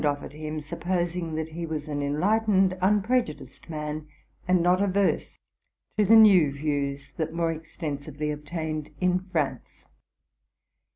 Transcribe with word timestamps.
offered 0.03 0.33
him; 0.33 0.59
supposing 0.59 1.35
that 1.35 1.49
he 1.49 1.63
was 1.63 1.87
an 1.87 2.01
enlightened, 2.01 2.75
unprejudiced 2.81 3.69
man, 3.69 4.07
and 4.47 4.59
not 4.59 4.81
averse 4.81 5.37
to 5.95 6.03
the 6.03 6.15
new 6.15 6.51
views 6.51 7.11
that 7.17 7.31
more 7.35 7.53
exten 7.53 7.99
sively 7.99 8.31
obtained 8.31 8.89
in 8.99 9.19
France. 9.19 9.85